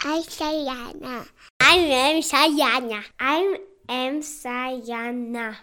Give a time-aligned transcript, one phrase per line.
[0.00, 1.26] I'm Sayana.
[1.58, 3.02] I am Sayana.
[3.18, 5.56] I am Sayana.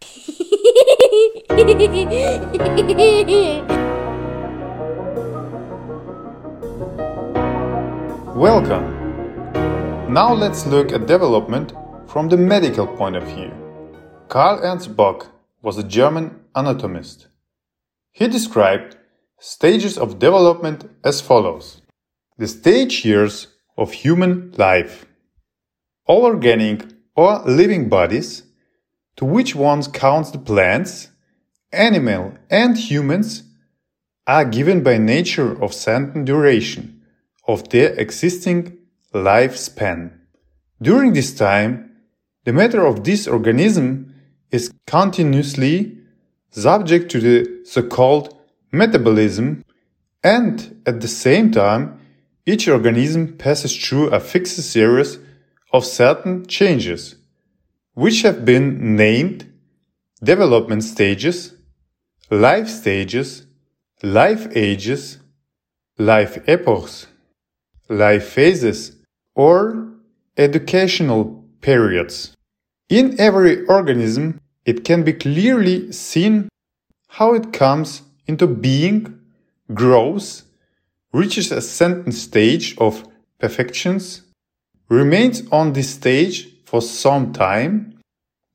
[8.35, 10.13] Welcome.
[10.13, 11.71] Now let's look at development
[12.05, 13.53] from the medical point of view.
[14.27, 15.27] Karl Ernst Bock
[15.61, 17.27] was a German anatomist.
[18.11, 18.97] He described
[19.39, 21.81] stages of development as follows.
[22.37, 25.05] The stage years of human life.
[26.05, 28.43] All organic or living bodies,
[29.17, 31.09] to which one counts the plants,
[31.71, 33.43] animal and humans,
[34.27, 37.01] are given by nature of certain duration
[37.47, 38.77] of their existing
[39.13, 40.11] lifespan.
[40.81, 41.91] During this time,
[42.43, 44.13] the matter of this organism
[44.51, 45.97] is continuously
[46.51, 48.35] subject to the so-called
[48.71, 49.63] metabolism
[50.23, 51.99] and at the same time
[52.45, 55.17] each organism passes through a fixed series
[55.73, 57.15] of certain changes
[57.93, 59.51] which have been named
[60.21, 61.53] development stages,
[62.29, 63.47] life stages,
[64.03, 65.19] life ages,
[65.97, 67.07] life epochs,
[67.89, 68.97] life phases,
[69.33, 69.87] or
[70.37, 72.35] educational periods.
[72.89, 76.49] In every organism, it can be clearly seen
[77.07, 79.19] how it comes into being,
[79.73, 80.43] grows,
[81.15, 83.07] reaches a certain stage of
[83.39, 84.23] perfections,
[84.89, 86.35] remains on this stage
[86.65, 87.97] for some time,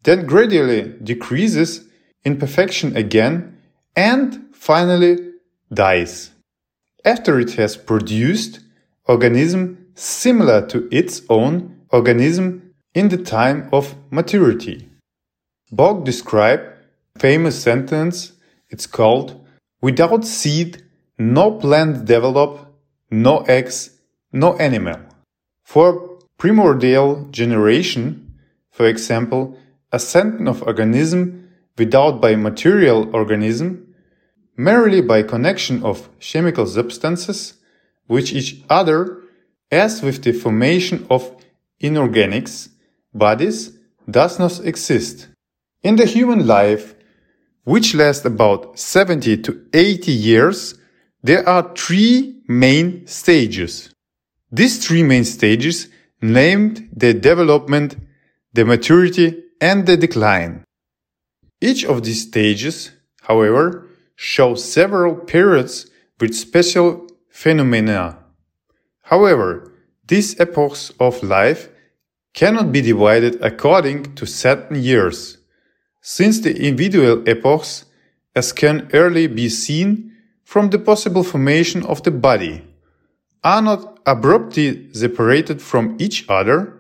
[0.03, 1.89] then gradually decreases
[2.23, 3.57] in perfection again,
[3.97, 5.17] and finally
[5.73, 6.33] dies.
[7.03, 8.61] After it has produced
[9.07, 14.87] organism similar to its own organism in the time of maturity.
[15.73, 16.65] Bock described
[17.17, 18.33] famous sentence,
[18.69, 19.47] it's called,
[19.81, 20.85] without seed,
[21.21, 22.67] no plant develop,
[23.11, 23.91] no eggs,
[24.33, 24.97] no animal.
[25.63, 28.39] For primordial generation,
[28.71, 29.59] for example,
[29.93, 33.95] a sentence of organism without by material organism,
[34.57, 37.55] merely by connection of chemical substances,
[38.09, 39.19] with each other,
[39.71, 41.37] as with the formation of
[41.83, 42.71] inorganics,
[43.13, 43.79] bodies
[44.11, 45.29] does not exist.
[45.83, 46.95] In the human life,
[47.65, 50.80] which lasts about 70 to 80 years,
[51.23, 53.95] there are three main stages.
[54.51, 55.89] These three main stages
[56.23, 57.97] named the development,
[58.53, 60.65] the maturity, and the decline.
[61.61, 62.93] Each of these stages,
[63.23, 63.87] however,
[64.17, 68.19] shows several periods with special phenomena.
[69.03, 69.73] However,
[70.07, 71.69] these epochs of life
[72.35, 75.39] cannot be divided according to certain years,
[76.01, 77.85] since the individual epochs,
[78.35, 80.10] as can early be seen
[80.51, 82.61] from the possible formation of the body,
[83.45, 86.77] are not abruptly separated from each other,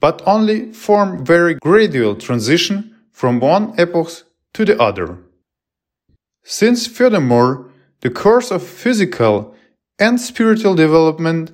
[0.00, 4.08] but only form very gradual transition from one epoch
[4.54, 5.18] to the other.
[6.42, 7.70] Since furthermore,
[8.00, 9.54] the course of physical
[9.98, 11.52] and spiritual development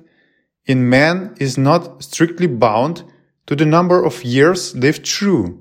[0.65, 3.03] in man is not strictly bound
[3.47, 5.59] to the number of years lived through,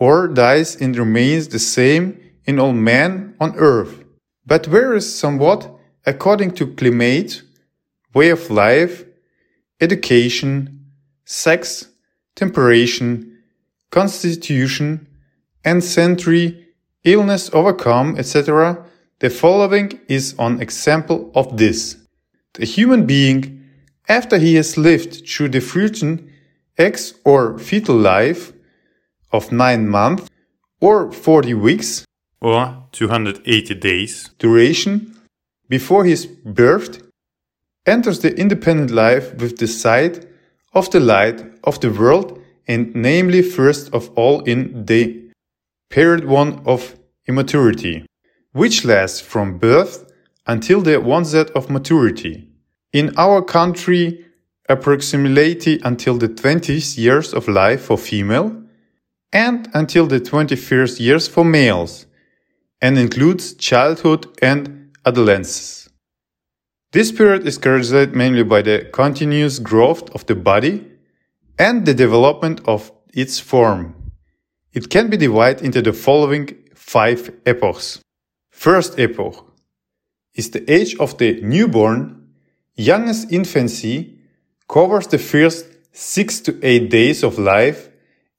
[0.00, 4.02] or dies and remains the same in all men on earth,
[4.46, 5.70] but varies somewhat
[6.04, 7.42] according to climate,
[8.14, 9.04] way of life,
[9.80, 10.86] education,
[11.24, 11.88] sex,
[12.34, 13.38] temperation,
[13.90, 15.08] constitution,
[15.64, 16.66] and ancestry,
[17.02, 18.84] illness overcome, etc.,
[19.18, 21.96] the following is an example of this.
[22.52, 23.64] The human being,
[24.08, 26.30] after he has lived through the fruition,
[26.78, 28.52] ex or fetal life
[29.32, 30.28] of 9 months
[30.80, 32.04] or 40 weeks
[32.40, 35.16] or 280 days duration
[35.68, 37.02] before his birth,
[37.86, 40.26] enters the independent life with the sight
[40.74, 45.30] of the light of the world and namely first of all in the
[45.88, 46.96] period one of
[47.28, 48.04] immaturity
[48.52, 50.10] which lasts from birth
[50.46, 52.48] until the onset of maturity.
[52.92, 54.24] In our country,
[54.68, 58.62] approximately until the 20th years of life for female
[59.32, 62.06] and until the 21st years for males
[62.80, 65.88] and includes childhood and adolescence.
[66.92, 70.86] This period is characterized mainly by the continuous growth of the body
[71.58, 73.94] and the development of its form.
[74.72, 78.00] It can be divided into the following five epochs.
[78.50, 79.52] First epoch
[80.34, 82.28] is the age of the newborn,
[82.74, 84.18] youngest infancy,
[84.68, 87.88] covers the first six to eight days of life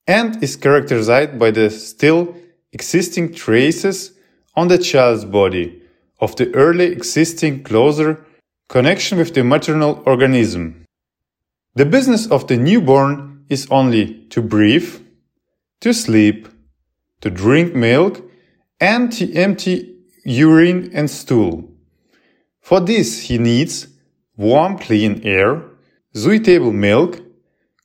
[0.06, 2.34] and is characterized by the still
[2.72, 4.12] existing traces
[4.58, 5.80] on the child's body
[6.18, 8.26] of the early existing closer
[8.68, 10.84] connection with the maternal organism.
[11.76, 14.92] The business of the newborn is only to breathe,
[15.80, 16.48] to sleep,
[17.20, 18.20] to drink milk,
[18.80, 21.70] and to empty urine and stool.
[22.60, 23.86] For this he needs
[24.36, 25.62] warm clean air,
[26.14, 27.20] suitable milk,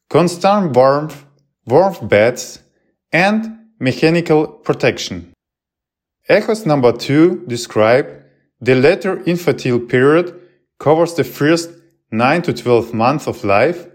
[0.09, 1.23] constant warmth,
[1.67, 2.63] warm beds,
[3.11, 5.32] and mechanical protection.
[6.29, 8.23] Echoes number two describe
[8.61, 10.39] the later infertile period
[10.79, 11.69] covers the first
[12.11, 13.87] 9 to 12 months of life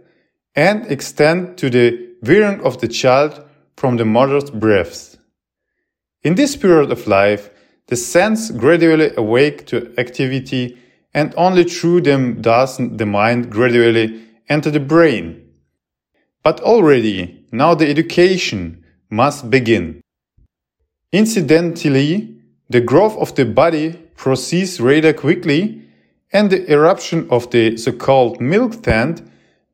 [0.54, 3.42] and extend to the weaning of the child
[3.76, 5.16] from the mother's breasts.
[6.22, 7.48] In this period of life,
[7.86, 10.76] the sense gradually awake to activity
[11.14, 14.20] and only through them does the mind gradually
[14.50, 15.48] enter the brain.
[16.42, 20.02] But already now the education must begin.
[21.12, 22.36] Incidentally,
[22.68, 25.82] the growth of the body proceeds rather quickly
[26.32, 29.22] and the eruption of the so-called milk tent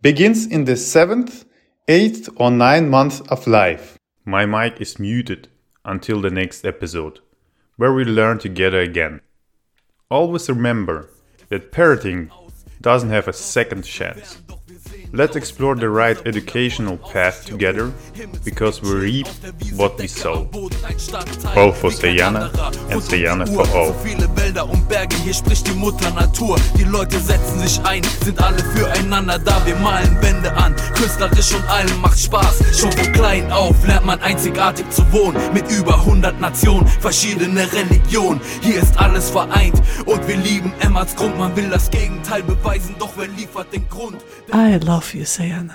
[0.01, 1.45] begins in the seventh,
[1.89, 3.99] eighth or ninth month of life.
[4.25, 5.49] My mic is muted
[5.85, 7.19] until the next episode,
[7.77, 9.21] where we learn together again.
[10.09, 11.11] Always remember
[11.49, 12.31] that parenting
[12.81, 14.39] doesn't have a second chance.
[15.17, 17.93] Let's explore the right educational path together,
[18.45, 19.29] because we reap
[19.77, 20.49] what we sow.
[21.55, 22.51] O for Sejana
[22.91, 23.95] and Sejana for O.
[24.03, 26.57] Viele Wälder und Berge, hier spricht die Mutter Natur.
[26.77, 29.65] Die Leute setzen sich ein, sind alle füreinander da.
[29.65, 32.77] Wir malen Wände an, künstlerisch und allen macht Spaß.
[32.77, 35.39] Schon von klein auf lernt man einzigartig zu wohnen.
[35.53, 38.41] Mit über 100 Nationen, verschiedene Religionen.
[38.63, 41.39] Hier ist alles vereint und wir lieben Emmerts Grund.
[41.39, 44.17] Man will das Gegenteil beweisen, doch wer liefert den Grund?
[44.53, 45.73] I love you, Sayana.